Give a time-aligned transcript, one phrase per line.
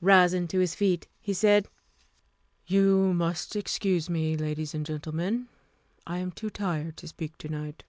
[0.00, 1.68] Rising to his feet, he said:
[2.66, 5.46] "You must excuse me, ladies and gentlemen.
[6.06, 7.84] I am too tired to speak to night.